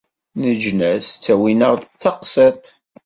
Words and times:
Leǧnas 0.41 1.05
ttawin-aɣ-d 1.11 1.83
d 1.87 1.93
taqṣiḍt. 2.01 2.65